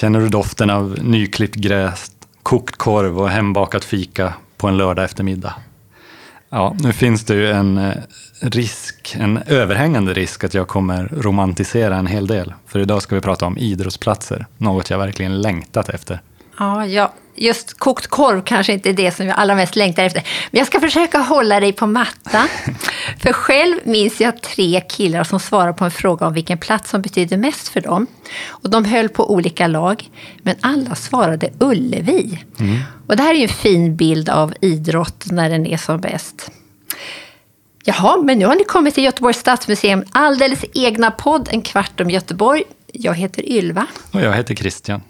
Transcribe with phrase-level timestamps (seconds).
[0.00, 2.10] Känner du doften av nyklippt gräs,
[2.42, 5.54] kokt korv och hembakat fika på en lördag eftermiddag?
[6.50, 7.94] Ja, nu finns det ju en eh,
[8.40, 12.54] risk, en överhängande risk att jag kommer romantisera en hel del.
[12.66, 16.20] För idag ska vi prata om idrottsplatser, något jag verkligen längtat efter.
[16.58, 20.22] Ja, ja, just kokt korv kanske inte är det som jag allra mest längtar efter.
[20.50, 22.48] Men jag ska försöka hålla dig på mattan.
[23.18, 27.02] För själv minns jag tre killar som svarade på en fråga om vilken plats som
[27.02, 28.06] betydde mest för dem.
[28.48, 30.10] Och de höll på olika lag,
[30.42, 32.44] men alla svarade Ullevi.
[32.60, 32.78] Mm.
[33.08, 36.50] Och det här är ju en fin bild av idrott när den är som bäst.
[37.84, 42.10] Jaha, men nu har ni kommit till Göteborgs stadsmuseum alldeles egna podd, En kvart om
[42.10, 42.62] Göteborg.
[42.92, 43.86] Jag heter Ylva.
[44.12, 45.00] Och jag heter Christian.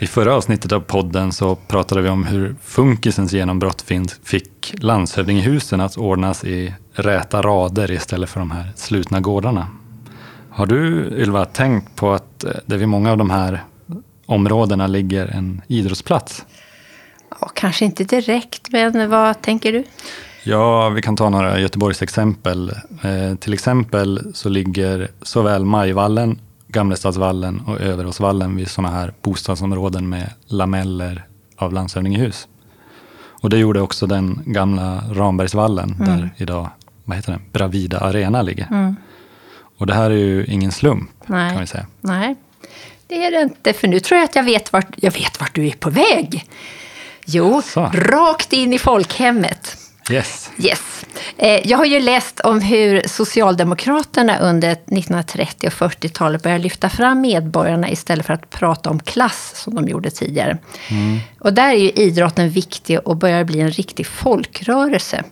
[0.00, 3.84] I förra avsnittet av podden så pratade vi om hur funkisens genombrott
[4.24, 9.68] fick landshövdingehusen att ordnas i räta rader istället för de här slutna gårdarna.
[10.50, 13.64] Har du, Ylva, tänkt på att eh, det vid många av de här
[14.26, 16.46] områdena ligger en idrottsplats?
[17.40, 19.84] Ja, kanske inte direkt, men vad tänker du?
[20.44, 22.70] Ja, vi kan ta några Göteborgs exempel.
[23.02, 30.30] Eh, till exempel så ligger såväl Majvallen, Gamlestadsvallen och Överåsvallen vid sådana här bostadsområden med
[30.46, 32.48] lameller av landshövdingehus.
[33.40, 36.06] Och det gjorde också den gamla Rambergsvallen, mm.
[36.06, 36.70] där idag
[37.04, 37.42] vad heter den?
[37.52, 38.66] Bravida Arena ligger.
[38.70, 38.96] Mm.
[39.78, 41.50] Och det här är ju ingen slump, Nej.
[41.50, 41.86] kan vi säga.
[42.00, 42.36] Nej,
[43.06, 43.72] det är det inte.
[43.72, 46.48] För nu tror jag att jag vet vart, jag vet vart du är på väg.
[47.26, 47.90] Jo, Så.
[47.94, 49.76] rakt in i folkhemmet.
[50.10, 50.50] Yes.
[50.58, 51.04] yes.
[51.36, 57.20] Eh, jag har ju läst om hur Socialdemokraterna under 1930 och 40-talet började lyfta fram
[57.20, 60.58] medborgarna istället för att prata om klass som de gjorde tidigare.
[60.90, 61.18] Mm.
[61.40, 65.24] Och där är ju idrotten viktig och börjar bli en riktig folkrörelse.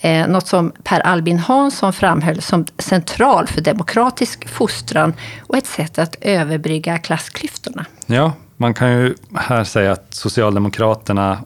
[0.00, 5.98] Eh, något som Per Albin Hansson framhöll som central för demokratisk fostran och ett sätt
[5.98, 7.84] att överbrygga klassklyftorna.
[8.06, 11.38] Ja, man kan ju här säga att Socialdemokraterna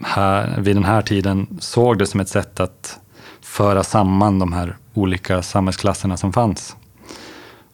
[0.00, 2.98] här, vid den här tiden såg det som ett sätt att
[3.40, 6.76] föra samman de här olika samhällsklasserna som fanns.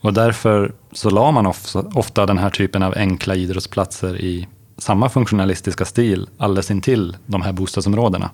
[0.01, 1.53] Och därför så la man
[1.95, 7.53] ofta den här typen av enkla idrottsplatser i samma funktionalistiska stil alldeles intill de här
[7.53, 8.31] bostadsområdena.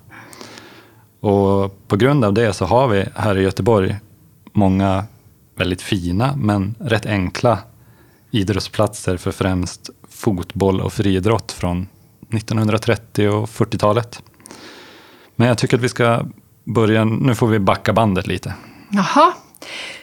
[1.19, 3.95] Och på grund av det så har vi här i Göteborg
[4.53, 5.03] många
[5.55, 7.59] väldigt fina men rätt enkla
[8.31, 11.87] idrottsplatser för främst fotboll och friidrott från
[12.33, 14.21] 1930 och 40-talet.
[15.35, 16.25] Men jag tycker att vi ska
[16.63, 18.53] börja, nu får vi backa bandet lite.
[18.89, 19.33] Jaha,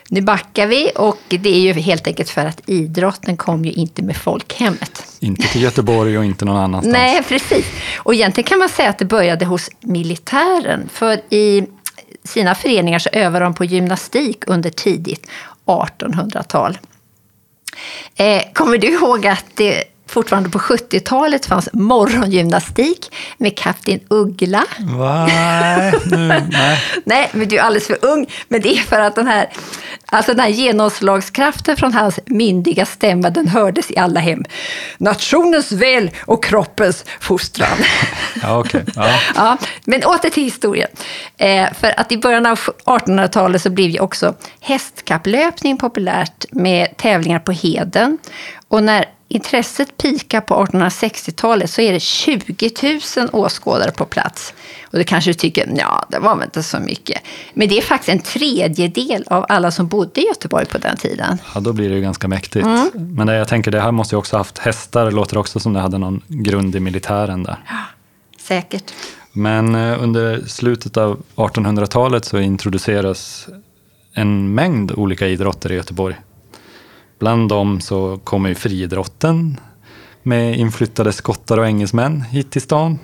[0.09, 4.03] nu backar vi och det är ju helt enkelt för att idrotten kom ju inte
[4.03, 5.03] med folkhemmet.
[5.19, 6.93] Inte till Göteborg och inte någon annanstans.
[6.93, 7.65] Nej, precis.
[7.97, 10.89] Och egentligen kan man säga att det började hos militären.
[10.93, 11.67] För i
[12.23, 15.27] sina föreningar så övade de på gymnastik under tidigt
[15.65, 16.77] 1800-tal.
[18.15, 24.63] Eh, kommer du ihåg att det fortfarande på 70-talet fanns morgongymnastik med Kapten Uggla.
[24.79, 25.25] Va?
[26.05, 26.83] Nu, nej.
[27.03, 28.27] nej, men du är alldeles för ung.
[28.47, 29.49] Men det är för att den här,
[30.05, 34.45] alltså den här genomslagskraften från hans myndiga stämma, den hördes i alla hem.
[34.97, 37.77] Nationens väl och kroppens fostran.
[38.41, 38.81] ja, okay.
[38.95, 39.19] ja.
[39.35, 40.89] ja, men åter till historien.
[41.37, 47.39] Eh, för att i början av 1800-talet så blev ju också hästkapplöpning populärt med tävlingar
[47.39, 48.17] på heden.
[48.67, 52.71] Och när intresset pikar på 1860-talet så är det 20
[53.17, 54.53] 000 åskådare på plats.
[54.91, 57.21] Och det kanske du tycker, ja, det var väl inte så mycket.
[57.53, 61.37] Men det är faktiskt en tredjedel av alla som bodde i Göteborg på den tiden.
[61.53, 62.65] Ja, då blir det ju ganska mäktigt.
[62.65, 62.89] Mm.
[62.93, 65.05] Men det, jag tänker, det här måste ju också ha haft hästar.
[65.05, 67.57] Det låter också som det hade någon grund i militären där.
[67.67, 67.75] Ja,
[68.39, 68.93] säkert.
[69.31, 73.47] Men eh, under slutet av 1800-talet så introduceras
[74.13, 76.15] en mängd olika idrotter i Göteborg.
[77.19, 79.59] Bland dem så kommer ju friidrotten
[80.23, 82.99] med inflyttade skottar och engelsmän hit till stan.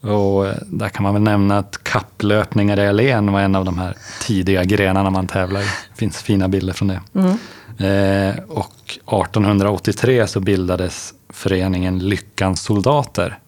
[0.00, 3.96] Och där kan man väl nämna att kapplöpningar i Allén var en av de här
[4.20, 5.64] tidiga grenarna man tävlar i.
[5.64, 7.00] Det finns fina bilder från det.
[7.14, 7.38] Mm.
[7.78, 13.38] Eh, och 1883 så bildades föreningen Lyckans soldater.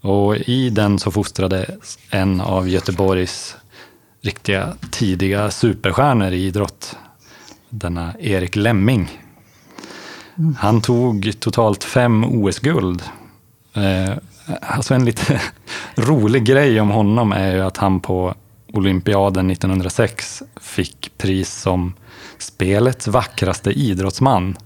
[0.00, 3.56] Och i den så fostrades en av Göteborgs
[4.20, 6.96] riktiga tidiga superstjärnor i idrott
[7.72, 9.22] denna Erik Lemming.
[10.58, 13.02] Han tog totalt fem OS-guld.
[13.74, 14.14] Eh,
[14.60, 15.40] alltså en lite
[15.94, 18.34] rolig grej om honom är ju att han på
[18.72, 21.94] olympiaden 1906 fick pris som
[22.38, 24.56] spelets vackraste idrottsman.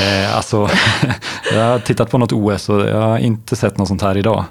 [0.00, 0.70] Eh, alltså,
[1.52, 4.44] jag har tittat på något OS och jag har inte sett något sånt här idag.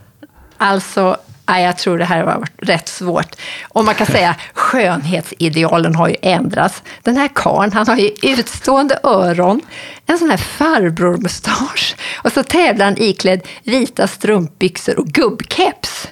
[0.57, 1.18] Alltså,
[1.50, 3.36] nej, jag tror det här var rätt svårt.
[3.63, 6.84] Och man kan säga skönhetsidealen har ju ändrats.
[7.04, 9.62] Den här karln, han har ju utstående öron,
[10.06, 16.07] en sån här farbrormustasch och så tävlar han iklädd vita strumpbyxor och gubbkeps.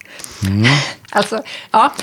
[0.48, 0.64] Mm.
[1.10, 1.42] Alltså,
[1.72, 1.94] ja,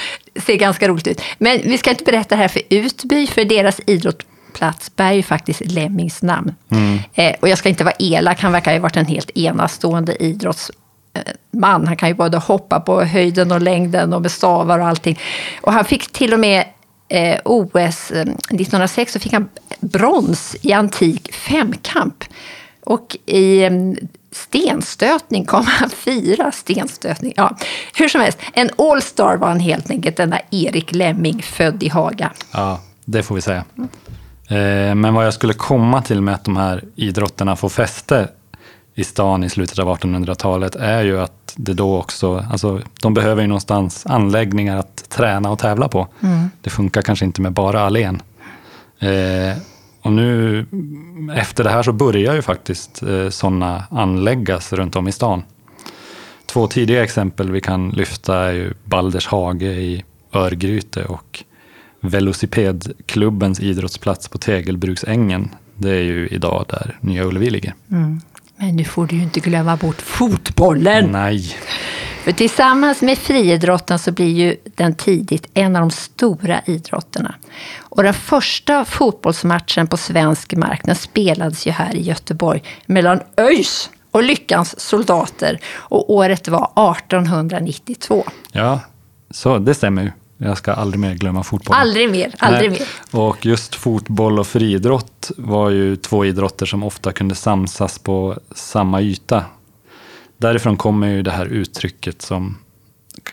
[0.46, 1.20] ser ganska roligt ut.
[1.38, 5.60] Men vi ska inte berätta det här för Utby, för deras idrottsplats bär ju faktiskt
[5.64, 6.54] Lemmings namn.
[6.70, 6.98] Mm.
[7.14, 10.24] Eh, och jag ska inte vara elak, han verkar ha varit en helt enastående
[11.50, 15.18] man, Han kan ju både hoppa på höjden och längden och med stavar och allting.
[15.60, 16.64] Och han fick till och med
[17.08, 19.48] eh, OS eh, 1906 så fick han
[19.80, 22.24] brons i antik femkamp.
[22.84, 23.72] Och i eh,
[24.32, 26.52] stenstötning kom han fyra.
[26.52, 27.56] Stenstötning, ja.
[27.94, 32.32] Hur som helst, en allstar var han helt enkelt, denna Erik Lemming, född i Haga.
[32.52, 33.64] Ja, det får vi säga.
[33.76, 33.88] Mm.
[35.00, 38.28] Men vad jag skulle komma till med att de här idrotterna får fäste
[38.94, 43.42] i stan i slutet av 1800-talet är ju att det då också, alltså de behöver
[43.42, 46.08] ju någonstans anläggningar att träna och tävla på.
[46.20, 46.50] Mm.
[46.60, 48.22] Det funkar kanske inte med bara allén.
[48.98, 49.58] Eh,
[50.02, 50.66] och nu
[51.34, 55.42] efter det här så börjar ju faktiskt eh, sådana anläggas runt om i stan.
[56.46, 61.44] Två tidiga exempel vi kan lyfta är ju Balders hage i Örgryte och
[62.00, 65.48] Velocipedklubbens idrottsplats på Tegelbruksängen.
[65.76, 67.74] Det är ju idag där Nya Ullevi ligger.
[67.90, 68.20] Mm.
[68.56, 71.12] Men nu får du ju inte glömma bort fotbollen.
[71.12, 71.56] Nej.
[72.24, 77.34] För tillsammans med friidrotten så blir ju den tidigt en av de stora idrotterna.
[77.78, 83.90] Och den första fotbollsmatchen på svensk mark den spelades ju här i Göteborg mellan ÖIS
[84.10, 85.60] och Lyckans soldater.
[85.76, 88.24] Och året var 1892.
[88.52, 88.80] Ja,
[89.30, 90.10] så det stämmer ju.
[90.36, 91.76] Jag ska aldrig mer glömma fotboll.
[91.76, 92.80] Aldrig mer, aldrig Nej.
[93.12, 93.20] mer.
[93.20, 99.00] Och just fotboll och friidrott var ju två idrotter som ofta kunde samsas på samma
[99.00, 99.44] yta.
[100.36, 102.56] Därifrån kommer ju det här uttrycket som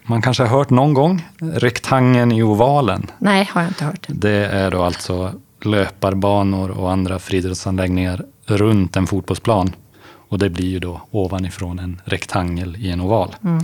[0.04, 3.12] man kanske har hört någon gång, rektangeln i ovalen.
[3.18, 4.06] Nej, har jag inte hört.
[4.08, 9.76] Det är då alltså löparbanor och andra friidrottsanläggningar runt en fotbollsplan.
[10.04, 13.36] Och det blir ju då ovanifrån en rektangel i en oval.
[13.44, 13.64] Mm.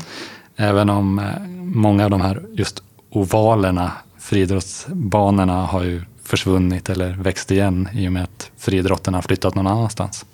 [0.55, 1.25] Även om eh,
[1.61, 2.83] många av de här just
[3.17, 9.55] ovalerna, friidrottsbanorna, har ju försvunnit eller växt igen i och med att friidrotten har flyttat
[9.55, 10.25] någon annanstans.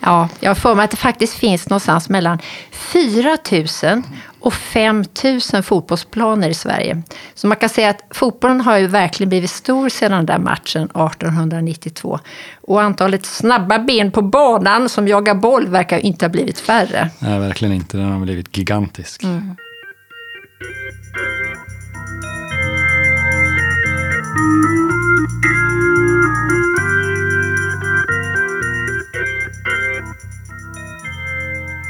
[0.00, 2.38] Ja, jag får mig att det faktiskt finns någonstans mellan
[2.72, 3.36] 4
[3.82, 4.02] 000
[4.40, 5.04] och 5
[5.52, 7.02] 000 fotbollsplaner i Sverige.
[7.34, 10.82] Så man kan säga att fotbollen har ju verkligen blivit stor sedan den där matchen
[10.82, 12.18] 1892.
[12.60, 17.10] Och antalet snabba ben på banan som jagar boll verkar inte ha blivit färre.
[17.18, 17.96] Nej, verkligen inte.
[17.96, 19.22] Den har blivit gigantisk.
[19.22, 19.56] Mm.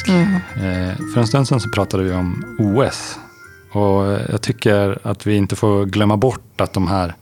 [0.09, 1.13] Mm.
[1.15, 3.19] För en stund sedan så pratade vi om OS.
[3.73, 7.15] Och jag tycker att vi inte får glömma bort att de här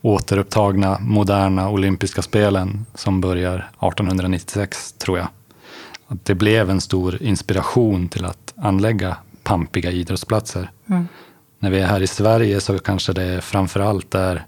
[0.00, 5.28] återupptagna moderna olympiska spelen som börjar 1896, tror jag.
[6.06, 10.70] Att det blev en stor inspiration till att anlägga pampiga idrottsplatser.
[10.86, 11.08] Mm.
[11.64, 14.44] När vi är här i Sverige så kanske det framför allt är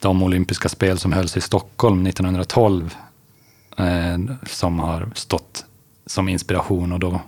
[0.00, 2.94] de olympiska spel som hölls i Stockholm 1912
[3.78, 3.86] eh,
[4.46, 5.64] som har stått
[6.06, 6.92] som inspiration.
[6.92, 7.20] Och då,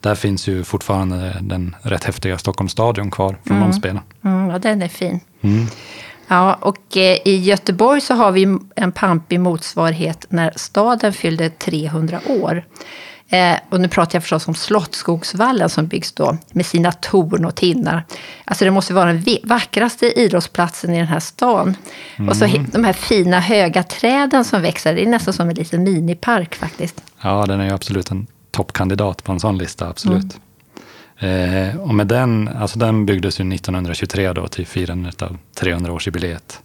[0.00, 3.70] där finns ju fortfarande den rätt häftiga Stockholms stadion kvar från mm.
[3.70, 4.02] de spelen.
[4.24, 5.20] Mm, ja, den är fin.
[5.40, 5.66] Mm.
[6.28, 12.20] Ja, och eh, i Göteborg så har vi en pampig motsvarighet när staden fyllde 300
[12.26, 12.64] år.
[13.32, 17.54] Eh, och nu pratar jag förstås om Slottsskogsvallen som byggs då med sina torn och
[17.54, 18.04] tinnar.
[18.44, 21.76] Alltså det måste vara den vackraste idrottsplatsen i den här stan.
[22.16, 22.28] Mm.
[22.28, 25.82] Och så de här fina höga träden som växer, det är nästan som en liten
[25.82, 27.02] minipark faktiskt.
[27.22, 30.40] Ja, den är ju absolut en toppkandidat på en sån lista, absolut.
[31.18, 31.68] Mm.
[31.68, 36.58] Eh, och med den, alltså den byggdes ju 1923 då till firandet av 300-årsjubileet.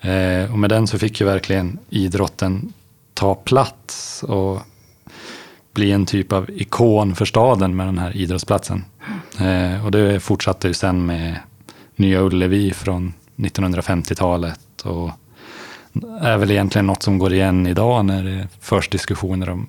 [0.00, 2.72] Eh, och med den så fick ju verkligen idrotten
[3.14, 4.60] ta plats och
[5.74, 8.84] bli en typ av ikon för staden med den här idrottsplatsen.
[9.40, 11.36] Eh, och det fortsatte ju sen med
[11.96, 15.10] Nya Ullevi från 1950-talet och
[16.20, 19.68] är väl egentligen något som går igen idag när det förs diskussioner om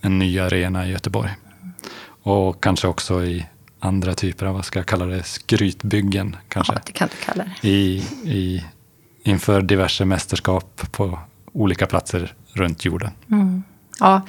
[0.00, 1.30] en ny arena i Göteborg.
[2.22, 3.46] Och kanske också i
[3.80, 6.36] andra typer av, vad ska jag kalla det, skrytbyggen.
[6.48, 6.72] Kanske.
[6.72, 7.68] Ja, det kan du kalla det.
[7.68, 8.64] I, i,
[9.22, 11.18] inför diverse mästerskap på
[11.52, 13.10] olika platser runt jorden.
[13.30, 13.62] Mm.
[14.00, 14.22] Ja,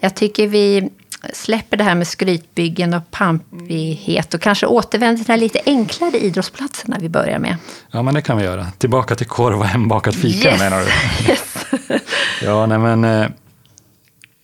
[0.00, 0.90] jag tycker vi
[1.32, 6.18] släpper det här med skrytbyggen och pampighet och kanske återvänder till de här lite enklare
[6.18, 7.56] idrottsplatserna vi börjar med.
[7.90, 8.66] Ja, men det kan vi göra.
[8.78, 10.60] Tillbaka till korv och hembakat fika Yes!
[10.60, 10.86] menar du?
[11.30, 11.66] Yes.
[12.42, 13.26] Ja, nej men eh,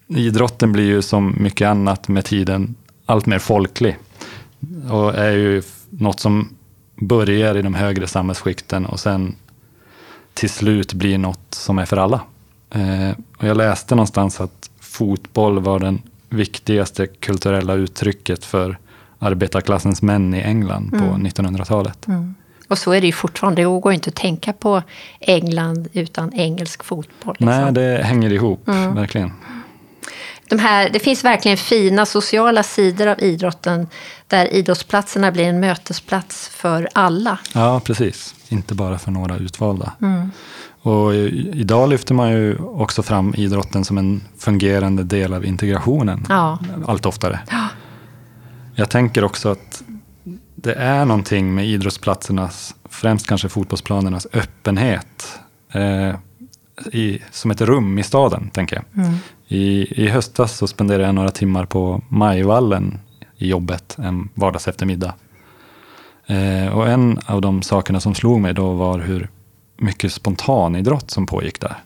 [0.09, 2.75] idrotten blir ju som mycket annat med tiden
[3.07, 3.97] allt mer folklig
[4.91, 6.57] och är ju något som
[6.97, 9.37] börjar i de högre samhällsskikten och sen
[10.35, 12.21] till slut blir något som är för alla.
[12.71, 18.79] Eh, och jag läste någonstans att fotboll var den viktigaste kulturella uttrycket för
[19.19, 22.07] arbetarklassens män i England på 1900-talet.
[22.69, 23.63] Och så är det ju fortfarande.
[23.63, 24.83] Det går inte att tänka på
[25.21, 27.37] England utan engelsk fotboll.
[27.39, 27.47] Liksom.
[27.47, 29.33] Nej, det hänger ihop, verkligen.
[30.49, 33.89] De här, det finns verkligen fina sociala sidor av idrotten
[34.27, 37.39] där idrottsplatserna blir en mötesplats för alla.
[37.55, 38.35] Ja, precis.
[38.49, 39.93] Inte bara för några utvalda.
[40.87, 46.27] Och idag lyfter man ju också fram idrotten som en fungerande del av integrationen.
[46.29, 46.59] Ja.
[46.87, 47.41] Allt oftare.
[48.75, 49.83] Jag tänker också att
[50.55, 55.39] det är någonting med idrottsplatsernas, främst kanske fotbollsplanernas öppenhet.
[55.73, 56.15] Eh,
[56.93, 59.07] i, som ett rum i staden, tänker jag.
[59.49, 62.99] I, I höstas så spenderade jag några timmar på Majvallen
[63.37, 65.15] i jobbet en vardags eftermiddag.
[66.27, 69.31] Eh, och en av de sakerna som slog mig då var hur
[69.77, 71.77] mycket spontanidrott som pågick där.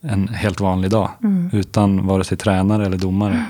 [0.00, 1.10] En helt vanlig dag,
[1.52, 3.44] utan vare sig tränare eller domare.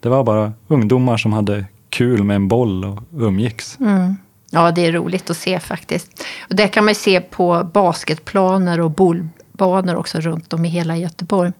[0.00, 3.78] Det var bara ungdomar som hade kul med en boll och umgicks.
[4.50, 6.24] Ja, det är roligt att se faktiskt.
[6.50, 8.90] Och det kan man se på basketplaner och
[9.58, 11.52] bollbanor också runt om i hela Göteborg.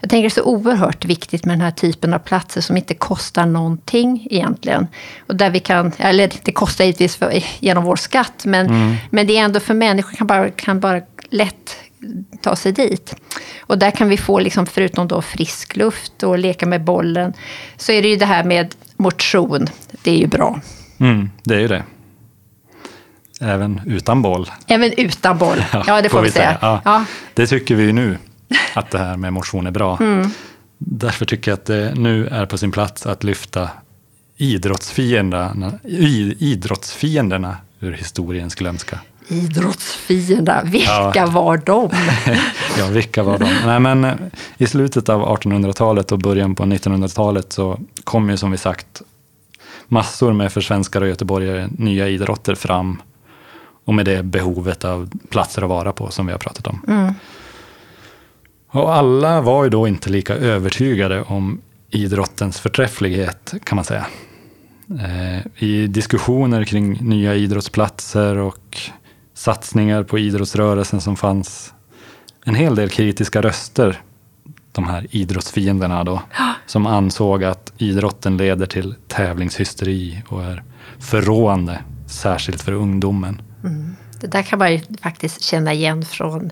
[0.00, 2.94] Jag tänker det är så oerhört viktigt med den här typen av platser som inte
[2.94, 4.86] kostar någonting egentligen.
[5.26, 9.36] Och där vi kan, eller det kostar givetvis för, genom vår skatt, men, men det
[9.36, 11.76] är ändå för människor kan bara, kan bara lätt
[12.40, 13.16] ta sig dit.
[13.60, 17.32] Och där kan vi få, liksom, förutom då frisk luft och leka med bollen,
[17.76, 19.66] så är det ju det här med motion.
[20.02, 20.60] Det är ju bra.
[20.98, 21.82] Mm, det är ju det.
[23.44, 24.50] Även utan boll.
[24.66, 25.64] Även utan boll.
[25.86, 26.58] Ja, det får, vi säga.
[26.60, 26.80] Ja.
[26.84, 27.04] Ja.
[27.34, 28.18] Det tycker vi ju nu,
[28.74, 29.98] att det här med motion är bra.
[30.00, 30.30] Mm.
[30.78, 33.68] Därför tycker jag att det nu är på sin plats att lyfta
[34.36, 35.72] idrottsfienderna,
[36.38, 38.98] idrottsfienderna ur historiens glömska.
[39.28, 41.26] Idrottsfiender, vilka Ja.
[41.26, 41.90] var de?
[42.78, 43.48] Ja, vilka var de?
[43.66, 44.14] Nej, men eh,
[44.58, 49.02] I slutet av 1800-talet och början på 1900-talet så kom ju som vi sagt
[49.88, 53.02] massor med för svenskar och göteborgare nya idrotter fram.
[53.84, 57.14] Och med det behovet av platser att vara på som vi har pratat om.
[58.68, 61.60] Och alla var ju då inte lika övertygade om
[61.90, 64.06] idrottens förträfflighet kan man säga.
[64.90, 68.78] Eh, I diskussioner kring nya idrottsplatser och
[69.34, 71.74] satsningar på idrottsrörelsen som fanns
[72.44, 74.00] en hel del kritiska röster,
[74.72, 76.22] de här idrottsfienderna då,
[76.66, 80.62] som ansåg att idrotten leder till tävlingshysteri och är
[80.98, 83.42] förråande, särskilt för ungdomen.
[84.20, 86.50] Det där kan man ju faktiskt känna igen från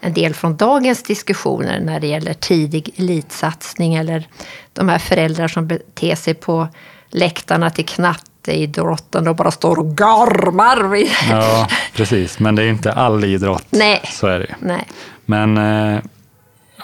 [0.00, 4.28] en del från dagens diskussioner när det gäller tidig elitsatsning eller
[4.72, 6.68] de här föräldrar som beter sig på
[7.10, 10.88] läktarna till knatteidrotten och bara står och garmar.
[10.88, 12.38] vid- Ja, precis.
[12.38, 13.66] Men det är inte all idrott.
[13.70, 14.00] Nej.
[14.12, 14.54] Så är det ju.
[14.60, 14.86] Nej.
[15.26, 15.98] Men eh,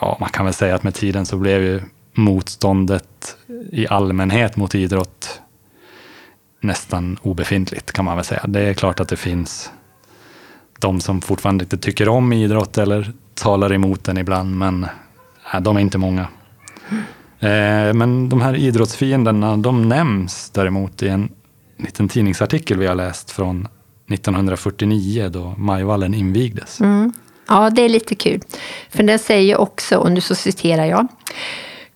[0.00, 1.80] ja, man kan väl säga att med tiden så blev ju
[2.14, 3.36] motståndet
[3.72, 5.40] i allmänhet mot idrott
[6.60, 8.44] nästan obefintligt kan man väl säga.
[8.46, 9.70] Det är klart att det finns
[10.78, 14.80] de som fortfarande inte tycker om idrott eller talar emot den ibland, men
[15.52, 16.28] nej, de är inte många.
[17.38, 21.28] Eh, men de här idrottsfienderna, de nämns däremot i en
[21.76, 23.68] liten tidningsartikel vi har läst från
[24.08, 26.80] 1949 då Majvallen invigdes.
[26.80, 27.12] Mm.
[27.48, 28.40] Ja, det är lite kul.
[28.90, 31.06] För den säger också, och nu så citerar jag.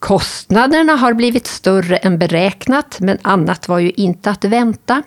[0.01, 5.03] Kostnaderna har blivit större än beräknat, men annat var ju inte att vänta.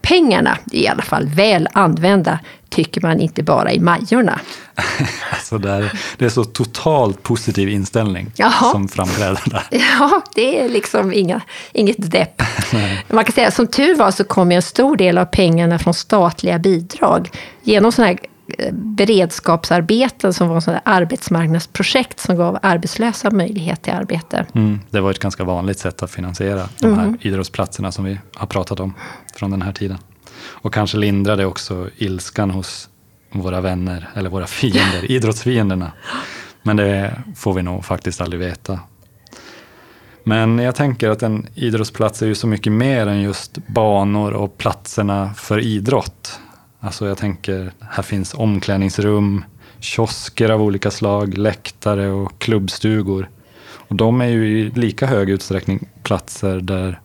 [0.00, 2.38] Pengarna är i alla fall väl använda,
[2.68, 4.40] tycker man inte bara i Majorna.
[5.30, 8.72] Alltså där, det är så totalt positiv inställning Jaha.
[8.72, 9.66] som framträder där.
[9.98, 11.40] Ja, det är liksom inga,
[11.72, 12.42] inget depp.
[13.08, 16.58] Man kan säga som tur var så kom en stor del av pengarna från statliga
[16.58, 17.30] bidrag.
[17.62, 18.18] Genom sådana här
[18.72, 24.46] beredskapsarbeten som var sådana arbetsmarknadsprojekt som gav arbetslösa möjlighet till arbete.
[24.54, 28.46] Mm, det var ett ganska vanligt sätt att finansiera de här idrottsplatserna som vi har
[28.46, 28.94] pratat om
[29.34, 29.98] från den här tiden.
[30.38, 32.88] Och kanske lindrade också ilskan hos
[33.32, 35.92] våra vänner, eller våra fiender, idrottsfienderna.
[36.62, 38.80] Men det får vi nog faktiskt aldrig veta.
[40.24, 44.58] Men jag tänker att en idrottsplats är ju så mycket mer än just banor och
[44.58, 46.40] platserna för idrott.
[46.86, 49.44] Alltså jag tänker, här finns omklädningsrum,
[49.80, 53.30] kiosker av olika slag, läktare och klubbstugor.
[53.66, 57.00] Och de är ju i lika hög utsträckning platser där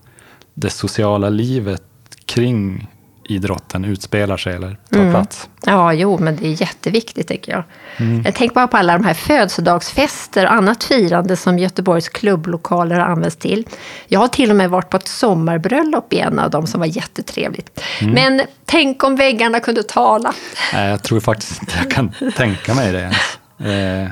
[0.54, 1.84] det sociala livet
[2.26, 2.88] kring
[3.36, 5.12] idrotten utspelar sig eller tar Mm.
[5.12, 5.50] plats.
[5.66, 7.64] Ja, jo, men det är jätteviktigt tycker jag.
[7.98, 8.24] Mm.
[8.34, 13.36] Tänker bara på alla de här födelsedagsfester och annat firande som Göteborgs klubblokaler har använts
[13.38, 13.68] till.
[14.08, 16.88] Jag har till och med varit på ett sommarbröllop i en av dem som var
[16.88, 17.82] jättetrevligt.
[18.02, 18.14] Mm.
[18.14, 20.34] Men tänk om väggarna kunde tala.
[20.74, 23.38] Nej, jag tror faktiskt inte jag kan tänka mig det ens.
[23.60, 24.10] Eh,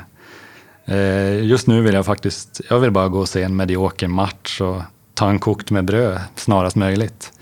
[0.96, 4.60] eh, just nu vill jag faktiskt, jag vill bara gå och se en medioker match
[4.60, 4.82] och
[5.14, 7.32] ta en kokt med bröd snarast möjligt.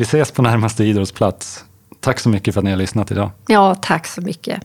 [0.00, 1.64] Vi ses på närmaste idrottsplats.
[2.00, 3.30] Tack så mycket för att ni har lyssnat idag.
[3.46, 4.62] Ja, tack så mycket.